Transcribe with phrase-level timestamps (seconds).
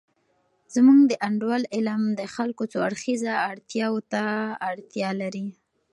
[0.73, 4.23] زمونږ د انډول علم د خلګو څو اړخیزه اړتیاوو ته
[4.69, 5.47] اړتیا لري.